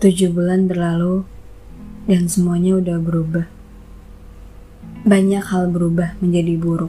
Tujuh 0.00 0.32
bulan 0.32 0.64
berlalu 0.64 1.28
dan 2.08 2.24
semuanya 2.24 2.80
udah 2.80 2.96
berubah. 3.04 3.44
Banyak 5.04 5.44
hal 5.52 5.68
berubah 5.68 6.16
menjadi 6.24 6.56
buruk. 6.56 6.88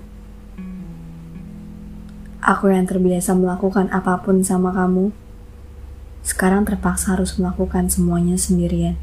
Aku 2.39 2.71
yang 2.71 2.87
terbiasa 2.87 3.35
melakukan 3.35 3.91
apa 3.91 4.15
pun 4.23 4.39
sama 4.47 4.71
kamu, 4.71 5.11
sekarang 6.23 6.63
terpaksa 6.63 7.19
harus 7.19 7.35
melakukan 7.35 7.91
semuanya 7.91 8.39
sendirian. 8.39 8.95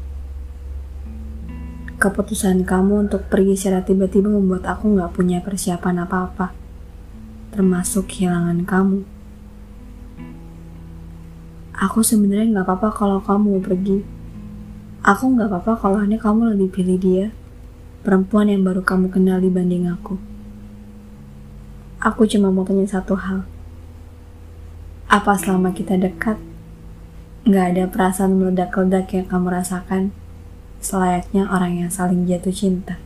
Keputusan 2.01 2.65
kamu 2.65 3.05
untuk 3.05 3.29
pergi 3.29 3.61
secara 3.61 3.85
tiba-tiba 3.85 4.33
membuat 4.33 4.65
aku 4.65 4.89
gak 4.97 5.13
punya 5.13 5.37
persiapan 5.45 6.09
apa-apa, 6.09 6.49
termasuk 7.53 8.09
kehilangan 8.09 8.65
kamu. 8.65 9.18
Aku 11.79 12.03
sebenarnya 12.03 12.59
nggak 12.59 12.67
apa-apa 12.67 12.91
kalau 12.91 13.23
kamu 13.23 13.55
mau 13.55 13.63
pergi. 13.63 14.03
Aku 14.99 15.31
nggak 15.31 15.47
apa-apa 15.47 15.79
kalau 15.79 15.97
hanya 16.03 16.19
kamu 16.19 16.51
lebih 16.51 16.75
pilih 16.75 16.99
dia, 16.99 17.25
perempuan 18.03 18.51
yang 18.51 18.67
baru 18.67 18.83
kamu 18.83 19.07
kenal 19.07 19.39
dibanding 19.39 19.87
aku. 19.87 20.19
Aku 22.03 22.27
cuma 22.27 22.51
mau 22.51 22.67
tanya 22.67 22.83
satu 22.83 23.15
hal. 23.15 23.47
Apa 25.07 25.39
selama 25.39 25.71
kita 25.71 25.95
dekat, 25.95 26.35
nggak 27.47 27.65
ada 27.71 27.83
perasaan 27.87 28.35
meledak-ledak 28.35 29.15
yang 29.15 29.31
kamu 29.31 29.47
rasakan 29.47 30.11
selayaknya 30.83 31.47
orang 31.47 31.79
yang 31.79 31.87
saling 31.87 32.27
jatuh 32.27 32.51
cinta? 32.51 32.99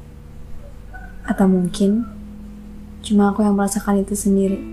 Atau 1.29 1.45
mungkin 1.45 2.09
cuma 3.05 3.29
aku 3.29 3.45
yang 3.45 3.53
merasakan 3.53 4.01
itu 4.01 4.17
sendiri? 4.17 4.72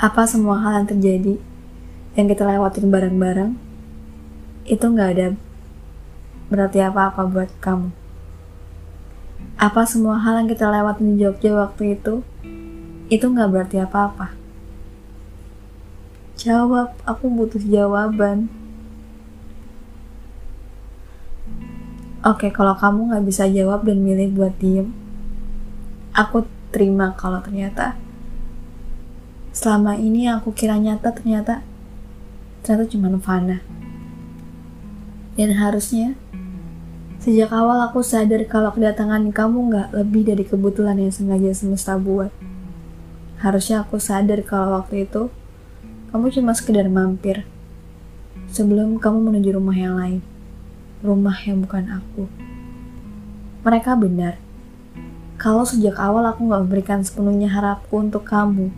Apa 0.00 0.24
semua 0.24 0.56
hal 0.64 0.80
yang 0.80 0.88
terjadi 0.88 1.36
yang 2.16 2.24
kita 2.24 2.48
lewatin 2.48 2.88
bareng-bareng 2.88 3.52
itu 4.64 4.80
nggak 4.80 5.10
ada 5.12 5.36
berarti 6.48 6.80
apa-apa 6.80 7.28
buat 7.28 7.52
kamu. 7.60 7.92
Apa 9.60 9.84
semua 9.84 10.16
hal 10.16 10.40
yang 10.40 10.48
kita 10.48 10.72
lewatin 10.72 11.04
di 11.04 11.14
Jogja 11.20 11.52
waktu 11.52 12.00
itu 12.00 12.24
itu 13.12 13.28
nggak 13.28 13.50
berarti 13.52 13.76
apa-apa. 13.76 14.32
Jawab, 16.40 16.96
aku 17.04 17.28
butuh 17.28 17.60
jawaban. 17.60 18.48
Oke, 22.24 22.48
kalau 22.48 22.72
kamu 22.72 23.12
nggak 23.12 23.24
bisa 23.28 23.44
jawab 23.52 23.84
dan 23.84 24.00
milih 24.00 24.32
buat 24.32 24.56
diem, 24.56 24.96
aku 26.16 26.48
terima 26.72 27.12
kalau 27.20 27.44
ternyata 27.44 28.00
selama 29.50 29.98
ini 29.98 30.30
aku 30.30 30.54
kira 30.54 30.78
nyata 30.78 31.10
ternyata 31.10 31.66
ternyata 32.62 32.86
cuma 32.86 33.10
fana. 33.18 33.58
Dan 35.34 35.58
harusnya 35.58 36.14
sejak 37.18 37.50
awal 37.50 37.82
aku 37.90 38.04
sadar 38.04 38.46
kalau 38.46 38.70
kedatangan 38.70 39.34
kamu 39.34 39.58
nggak 39.72 39.88
lebih 39.96 40.22
dari 40.26 40.44
kebetulan 40.46 41.02
yang 41.02 41.12
sengaja 41.12 41.50
semesta 41.56 41.98
buat. 41.98 42.30
Harusnya 43.40 43.82
aku 43.82 43.96
sadar 43.98 44.44
kalau 44.46 44.78
waktu 44.78 45.08
itu 45.08 45.32
kamu 46.14 46.30
cuma 46.30 46.52
sekedar 46.52 46.86
mampir 46.86 47.48
sebelum 48.52 49.00
kamu 49.00 49.32
menuju 49.32 49.50
rumah 49.56 49.74
yang 49.74 49.94
lain. 49.98 50.20
Rumah 51.00 51.36
yang 51.48 51.64
bukan 51.64 51.84
aku. 51.88 52.28
Mereka 53.64 53.96
benar. 53.96 54.36
Kalau 55.40 55.64
sejak 55.64 55.96
awal 55.96 56.28
aku 56.28 56.44
nggak 56.44 56.62
memberikan 56.68 57.00
sepenuhnya 57.00 57.48
harapku 57.48 57.96
untuk 57.96 58.28
kamu 58.28 58.68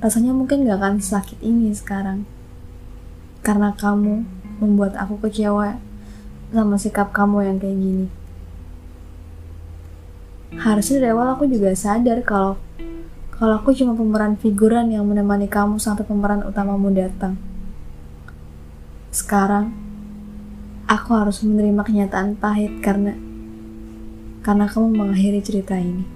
rasanya 0.00 0.36
mungkin 0.36 0.68
gak 0.68 0.78
akan 0.80 1.00
sakit 1.00 1.40
ini 1.40 1.72
sekarang. 1.72 2.28
Karena 3.40 3.72
kamu 3.72 4.26
membuat 4.60 4.96
aku 4.96 5.20
kecewa 5.22 5.78
sama 6.52 6.76
sikap 6.78 7.12
kamu 7.12 7.46
yang 7.46 7.56
kayak 7.60 7.78
gini. 7.78 8.06
Harusnya 10.56 11.02
dari 11.02 11.12
awal 11.12 11.36
aku 11.36 11.44
juga 11.50 11.74
sadar 11.76 12.22
kalau 12.24 12.56
kalau 13.36 13.60
aku 13.60 13.76
cuma 13.76 13.92
pemeran 13.92 14.40
figuran 14.40 14.88
yang 14.88 15.04
menemani 15.04 15.44
kamu 15.44 15.76
sampai 15.76 16.08
pemeran 16.08 16.40
utamamu 16.48 16.88
datang. 16.88 17.36
Sekarang, 19.12 19.76
aku 20.88 21.12
harus 21.12 21.44
menerima 21.44 21.84
kenyataan 21.84 22.40
pahit 22.40 22.80
karena 22.80 23.12
karena 24.40 24.64
kamu 24.64 24.88
mengakhiri 24.96 25.44
cerita 25.44 25.76
ini. 25.76 26.15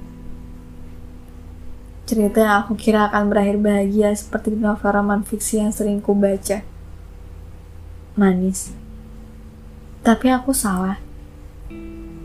Cerita 2.11 2.43
yang 2.43 2.67
aku 2.67 2.75
kira 2.75 3.07
akan 3.07 3.31
berakhir 3.31 3.55
bahagia 3.63 4.11
seperti 4.11 4.51
novel 4.59 4.83
roman 4.83 5.23
fiksi 5.23 5.63
yang 5.63 5.71
sering 5.71 6.03
ku 6.03 6.11
baca. 6.11 6.59
Manis. 8.19 8.75
Tapi 10.03 10.27
aku 10.27 10.51
salah. 10.51 10.99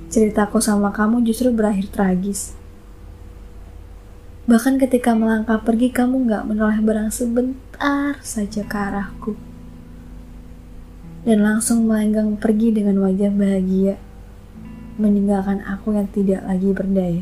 Ceritaku 0.09 0.57
sama 0.57 0.90
kamu 0.90 1.22
justru 1.22 1.53
berakhir 1.53 1.94
tragis. 1.94 2.57
Bahkan 4.50 4.81
ketika 4.81 5.13
melangkah 5.13 5.62
pergi, 5.62 5.94
kamu 5.94 6.34
gak 6.34 6.50
menoleh 6.50 6.81
barang 6.81 7.13
sebentar 7.13 8.18
saja 8.25 8.66
ke 8.66 8.78
arahku. 8.90 9.38
Dan 11.29 11.45
langsung 11.45 11.85
melenggang 11.85 12.34
pergi 12.41 12.74
dengan 12.74 13.06
wajah 13.06 13.29
bahagia, 13.29 14.01
meninggalkan 14.97 15.62
aku 15.62 15.94
yang 15.94 16.09
tidak 16.09 16.41
lagi 16.41 16.74
berdaya. 16.74 17.22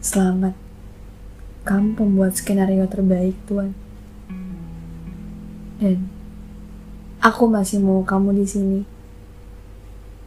Selamat. 0.00 0.69
Kamu 1.60 1.92
pembuat 1.92 2.32
skenario 2.40 2.88
terbaik, 2.88 3.36
Tuhan. 3.44 3.76
Dan 5.76 6.08
aku 7.20 7.44
masih 7.52 7.84
mau 7.84 8.00
kamu 8.00 8.32
di 8.40 8.46
sini. 8.48 8.80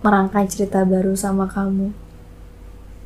Merangkai 0.05 0.45
cerita 0.45 0.85
baru 0.85 1.17
sama 1.17 1.49
kamu. 1.49 1.89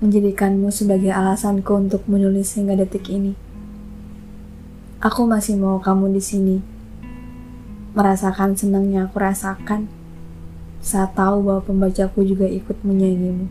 Menjadikanmu 0.04 0.68
sebagai 0.76 1.16
alasanku 1.16 1.72
untuk 1.72 2.04
menulis 2.12 2.52
hingga 2.60 2.76
detik 2.76 3.08
ini. 3.08 3.32
Aku 5.00 5.24
masih 5.24 5.56
mau 5.56 5.80
kamu 5.80 6.12
di 6.12 6.20
sini. 6.20 6.58
Merasakan 7.96 8.60
senangnya 8.60 9.08
aku 9.08 9.24
rasakan 9.24 9.88
saat 10.84 11.16
tahu 11.16 11.48
bahwa 11.48 11.64
pembacaku 11.64 12.28
juga 12.28 12.44
ikut 12.44 12.76
menyayangimu. 12.84 13.48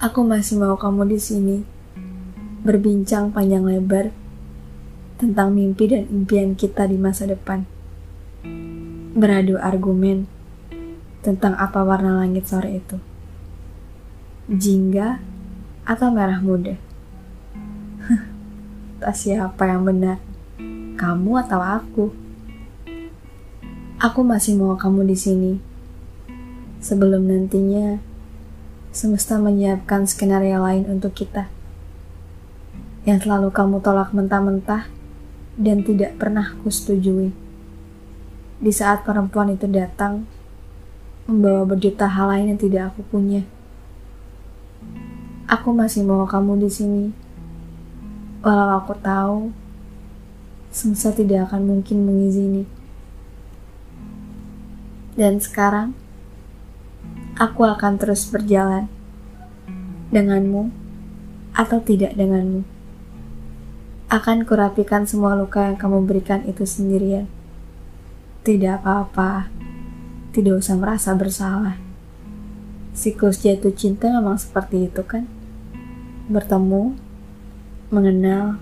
Aku 0.00 0.24
masih 0.24 0.56
mau 0.56 0.74
kamu 0.80 1.12
di 1.12 1.20
sini 1.20 1.81
berbincang 2.62 3.34
panjang 3.34 3.66
lebar 3.66 4.14
tentang 5.18 5.50
mimpi 5.50 5.90
dan 5.90 6.06
impian 6.06 6.54
kita 6.54 6.86
di 6.86 6.94
masa 6.94 7.26
depan. 7.26 7.66
Beradu 9.18 9.58
argumen 9.58 10.30
tentang 11.26 11.58
apa 11.58 11.82
warna 11.82 12.22
langit 12.22 12.46
sore 12.46 12.78
itu. 12.78 13.02
Jingga 14.46 15.18
atau 15.82 16.08
merah 16.14 16.38
muda? 16.38 16.78
Tak 19.02 19.18
siapa 19.18 19.66
yang 19.66 19.82
benar, 19.82 20.22
kamu 20.94 21.42
atau 21.42 21.58
aku. 21.58 22.14
Aku 23.98 24.22
masih 24.22 24.54
mau 24.54 24.78
kamu 24.78 25.10
di 25.10 25.18
sini. 25.18 25.52
Sebelum 26.78 27.26
nantinya 27.26 27.98
semesta 28.94 29.42
menyiapkan 29.42 30.06
skenario 30.06 30.62
lain 30.62 30.86
untuk 30.86 31.18
kita 31.18 31.50
yang 33.02 33.18
selalu 33.18 33.50
kamu 33.50 33.82
tolak 33.82 34.14
mentah-mentah 34.14 34.86
dan 35.58 35.82
tidak 35.82 36.14
pernah 36.22 36.54
kusetujui. 36.62 37.34
Di 38.62 38.70
saat 38.70 39.02
perempuan 39.02 39.50
itu 39.50 39.66
datang, 39.66 40.22
membawa 41.26 41.66
berjuta 41.66 42.06
hal 42.06 42.30
lain 42.30 42.54
yang 42.54 42.60
tidak 42.62 42.94
aku 42.94 43.02
punya. 43.10 43.42
Aku 45.50 45.74
masih 45.74 46.06
mau 46.06 46.22
kamu 46.30 46.62
di 46.62 46.70
sini. 46.70 47.04
Walau 48.46 48.78
aku 48.78 48.94
tahu, 49.02 49.50
semesta 50.70 51.10
tidak 51.10 51.50
akan 51.50 51.66
mungkin 51.66 52.06
mengizini. 52.06 52.64
Dan 55.18 55.42
sekarang, 55.42 55.92
aku 57.34 57.66
akan 57.66 57.98
terus 57.98 58.30
berjalan 58.30 58.86
denganmu 60.14 60.70
atau 61.52 61.82
tidak 61.82 62.14
denganmu 62.14 62.71
akan 64.12 64.44
kurapikan 64.44 65.08
semua 65.08 65.32
luka 65.32 65.64
yang 65.64 65.80
kamu 65.80 66.04
berikan 66.04 66.44
itu 66.44 66.68
sendirian. 66.68 67.24
Tidak 68.44 68.84
apa-apa, 68.84 69.48
tidak 70.36 70.60
usah 70.60 70.76
merasa 70.76 71.16
bersalah. 71.16 71.80
Siklus 72.92 73.40
jatuh 73.40 73.72
cinta 73.72 74.12
memang 74.12 74.36
seperti 74.36 74.92
itu 74.92 75.00
kan? 75.00 75.24
Bertemu, 76.28 76.92
mengenal, 77.88 78.60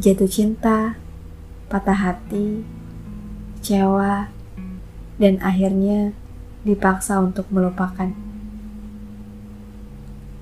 jatuh 0.00 0.24
cinta, 0.24 0.96
patah 1.68 2.08
hati, 2.08 2.64
kecewa, 3.60 4.32
dan 5.20 5.36
akhirnya 5.44 6.16
dipaksa 6.64 7.20
untuk 7.20 7.44
melupakan. 7.52 8.08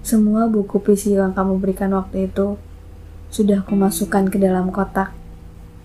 Semua 0.06 0.46
buku 0.46 0.78
puisi 0.78 1.18
yang 1.18 1.34
kamu 1.34 1.58
berikan 1.58 1.90
waktu 1.98 2.30
itu 2.30 2.69
sudah 3.30 3.62
kumasukkan 3.62 4.26
ke 4.26 4.42
dalam 4.42 4.74
kotak 4.74 5.14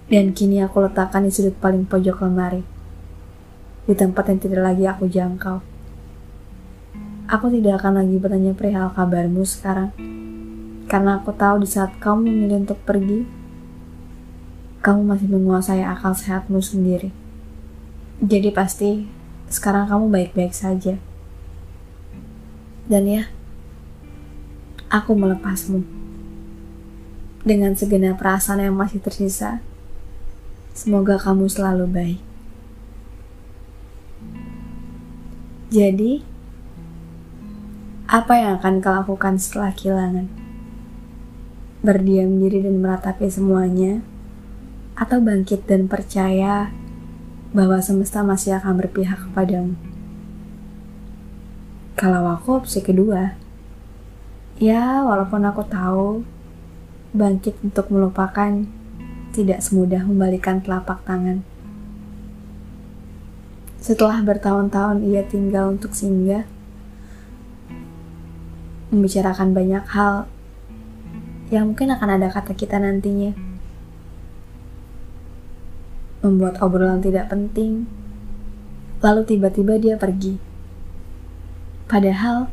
Dan 0.05 0.37
kini 0.37 0.61
aku 0.61 0.85
letakkan 0.85 1.25
di 1.25 1.33
sudut 1.33 1.57
paling 1.57 1.89
pojok 1.89 2.21
lemari. 2.21 2.61
Di 3.89 3.97
tempat 3.97 4.29
yang 4.29 4.37
tidak 4.37 4.61
lagi 4.61 4.85
aku 4.85 5.09
jangkau. 5.09 5.65
Aku 7.25 7.49
tidak 7.49 7.81
akan 7.81 8.05
lagi 8.05 8.21
bertanya 8.21 8.53
perihal 8.53 8.93
kabarmu 8.93 9.41
sekarang. 9.41 9.89
Karena 10.85 11.17
aku 11.17 11.33
tahu 11.33 11.65
di 11.65 11.69
saat 11.69 11.97
kamu 11.97 12.21
memilih 12.21 12.69
untuk 12.69 12.77
pergi, 12.85 13.25
kamu 14.85 15.01
masih 15.09 15.25
menguasai 15.33 15.81
akal 15.81 16.13
sehatmu 16.13 16.61
sendiri. 16.61 17.09
Jadi 18.21 18.53
pasti 18.53 19.09
sekarang 19.49 19.89
kamu 19.89 20.05
baik-baik 20.13 20.53
saja. 20.53 21.01
Dan 22.85 23.09
ya, 23.09 23.25
aku 24.93 25.17
melepasmu. 25.17 26.04
Dengan 27.45 27.77
segenap 27.77 28.17
perasaan 28.17 28.57
yang 28.57 28.73
masih 28.73 28.97
tersisa, 29.05 29.61
semoga 30.73 31.21
kamu 31.21 31.45
selalu 31.45 31.85
baik. 31.85 32.21
Jadi, 35.69 36.25
apa 38.09 38.33
yang 38.33 38.57
akan 38.57 38.81
kau 38.81 38.97
lakukan 38.97 39.37
setelah 39.37 39.69
kehilangan? 39.77 40.25
Berdiam 41.85 42.41
diri 42.41 42.65
dan 42.65 42.81
meratapi 42.81 43.29
semuanya, 43.29 44.01
atau 44.97 45.21
bangkit 45.21 45.69
dan 45.69 45.85
percaya 45.85 46.73
bahwa 47.53 47.77
semesta 47.77 48.25
masih 48.25 48.57
akan 48.57 48.73
berpihak 48.81 49.21
kepadamu. 49.29 49.77
Kalau 51.93 52.25
aku 52.25 52.57
opsi 52.57 52.81
kedua, 52.81 53.37
ya 54.57 55.05
walaupun 55.05 55.45
aku 55.45 55.61
tahu 55.69 56.34
bangkit 57.15 57.55
untuk 57.63 57.87
melupakan 57.87 58.67
tidak 59.31 59.63
semudah 59.63 60.03
membalikan 60.03 60.59
telapak 60.59 60.99
tangan. 61.07 61.43
Setelah 63.79 64.19
bertahun-tahun 64.25 65.05
ia 65.07 65.23
tinggal 65.23 65.75
untuk 65.75 65.95
singgah, 65.95 66.43
membicarakan 68.89 69.55
banyak 69.55 69.85
hal 69.91 70.27
yang 71.53 71.71
mungkin 71.71 71.93
akan 71.93 72.09
ada 72.17 72.27
kata 72.33 72.57
kita 72.57 72.81
nantinya 72.81 73.37
membuat 76.25 76.57
obrolan 76.65 77.05
tidak 77.05 77.29
penting, 77.29 77.85
lalu 79.05 79.21
tiba-tiba 79.29 79.77
dia 79.77 79.93
pergi. 79.93 80.41
Padahal 81.85 82.49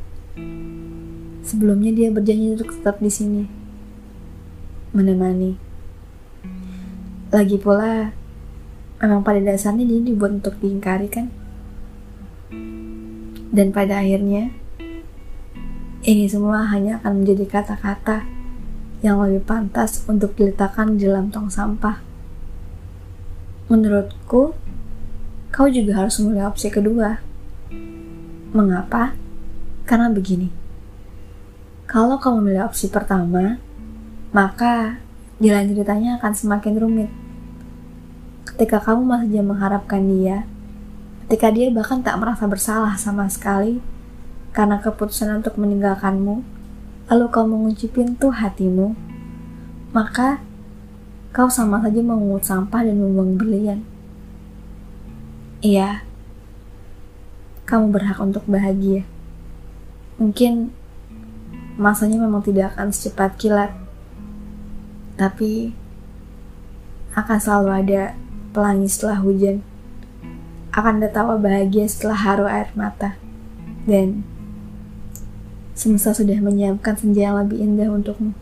sebelumnya 1.41 1.89
dia 1.97 2.13
berjanji 2.13 2.53
untuk 2.53 2.69
tetap 2.69 3.01
di 3.01 3.09
sini, 3.09 3.62
menemani. 4.93 5.57
Lagi 7.33 7.57
pula, 7.57 8.13
memang 9.01 9.25
pada 9.25 9.41
dasarnya 9.41 9.89
dia 9.89 10.01
dibuat 10.05 10.39
untuk 10.41 10.61
diingkari 10.61 11.09
kan? 11.09 11.33
Dan 13.53 13.73
pada 13.73 14.01
akhirnya, 14.01 14.53
ini 16.05 16.25
semua 16.29 16.69
hanya 16.69 17.01
akan 17.01 17.25
menjadi 17.25 17.45
kata-kata 17.49 18.25
yang 19.01 19.19
lebih 19.19 19.43
pantas 19.45 20.05
untuk 20.07 20.37
diletakkan 20.37 20.97
di 20.97 21.09
dalam 21.09 21.33
tong 21.33 21.49
sampah. 21.49 22.01
Menurutku, 23.73 24.53
kau 25.49 25.67
juga 25.73 26.05
harus 26.05 26.21
memilih 26.21 26.53
opsi 26.53 26.69
kedua. 26.69 27.19
Mengapa? 28.53 29.17
Karena 29.89 30.13
begini. 30.13 30.53
Kalau 31.89 32.21
kau 32.21 32.37
memilih 32.37 32.69
opsi 32.69 32.89
pertama, 32.89 33.57
maka 34.33 34.97
jalan 35.39 35.69
ceritanya 35.69 36.17
akan 36.17 36.33
semakin 36.33 36.75
rumit. 36.81 37.11
Ketika 38.49 38.81
kamu 38.81 39.05
masih 39.05 39.45
mengharapkan 39.45 40.01
dia, 40.09 40.49
ketika 41.29 41.53
dia 41.53 41.69
bahkan 41.69 42.01
tak 42.01 42.17
merasa 42.17 42.49
bersalah 42.49 42.97
sama 42.97 43.29
sekali 43.29 43.85
karena 44.57 44.81
keputusan 44.81 45.41
untuk 45.45 45.61
meninggalkanmu, 45.61 46.45
lalu 47.13 47.25
kau 47.29 47.45
mengunci 47.45 47.89
pintu 47.93 48.33
hatimu, 48.33 48.97
maka 49.93 50.41
kau 51.33 51.49
sama 51.53 51.81
saja 51.85 52.01
memungut 52.01 52.45
sampah 52.45 52.85
dan 52.85 52.97
membuang 52.97 53.37
berlian. 53.37 53.85
Iya, 55.61 56.05
kamu 57.69 57.93
berhak 57.93 58.19
untuk 58.21 58.45
bahagia. 58.49 59.05
Mungkin 60.21 60.73
masanya 61.81 62.21
memang 62.21 62.45
tidak 62.45 62.77
akan 62.77 62.93
secepat 62.93 63.41
kilat, 63.41 63.73
tapi 65.23 65.71
akan 67.15 67.39
selalu 67.39 67.71
ada 67.71 68.03
pelangi 68.51 68.91
setelah 68.91 69.23
hujan. 69.23 69.63
Akan 70.75 70.99
ada 70.99 71.07
tawa 71.15 71.39
bahagia 71.39 71.87
setelah 71.87 72.19
haru 72.19 72.51
air 72.51 72.75
mata. 72.75 73.15
Dan 73.87 74.27
semesta 75.79 76.11
sudah 76.11 76.43
menyiapkan 76.43 76.99
senja 76.99 77.31
yang 77.31 77.39
lebih 77.39 77.63
indah 77.63 77.87
untukmu. 77.87 78.35